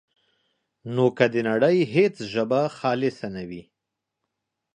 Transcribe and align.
نو 0.93 1.05
که 1.17 1.25
د 1.33 1.35
نړۍ 1.49 1.77
هېڅ 1.95 2.15
ژبه 2.33 2.61
خالصه 2.77 3.27
نه 3.35 3.43
وي، 3.49 3.63